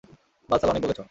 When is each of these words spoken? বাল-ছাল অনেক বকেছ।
বাল-ছাল 0.49 0.69
অনেক 0.69 0.81
বকেছ। 0.83 0.99